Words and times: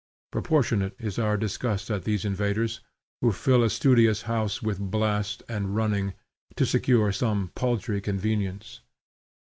Proportionate 0.31 0.95
is 0.99 1.19
our 1.19 1.37
disgust 1.37 1.91
at 1.91 2.05
those 2.05 2.25
invaders 2.25 2.79
who 3.21 3.31
fill 3.31 3.61
a 3.63 3.69
studious 3.69 4.23
house 4.23 4.59
with 4.59 4.79
blast 4.79 5.43
and 5.47 5.75
running, 5.75 6.13
to 6.55 6.65
secure 6.65 7.11
some 7.11 7.51
paltry 7.53 8.01
convenience. 8.01 8.81